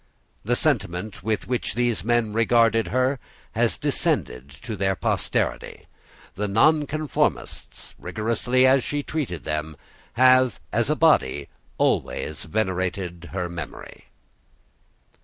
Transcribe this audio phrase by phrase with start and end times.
[0.43, 3.19] The sentiment with which these men regarded her
[3.51, 5.85] has descended to their posterity.
[6.33, 9.77] The Nonconformists, rigorously as she treated them,
[10.13, 14.05] have, as a body, always venerated her memory.